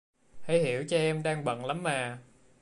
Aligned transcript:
Hãy 0.41 0.59
hiểu 0.63 0.83
cho 0.87 0.97
em 0.97 1.23
đang 1.23 1.43
bận 1.43 1.65
lắm 1.65 1.83
mà 1.83 2.17